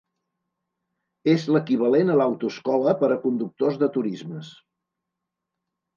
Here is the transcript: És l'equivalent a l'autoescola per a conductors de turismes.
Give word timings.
És 1.33 1.43
l'equivalent 1.57 2.09
a 2.13 2.17
l'autoescola 2.21 2.97
per 3.03 3.13
a 3.17 3.21
conductors 3.27 3.81
de 3.85 3.93
turismes. 3.99 4.51